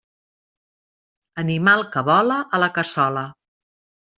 Animal 1.43 1.85
que 1.97 2.05
vola, 2.09 2.41
a 2.59 2.63
la 2.65 2.73
cassola. 2.79 3.25